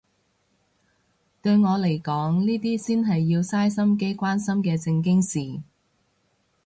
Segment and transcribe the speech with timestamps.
[1.43, 5.61] 對我嚟講呢啲先係要嘥心機關心嘅正經事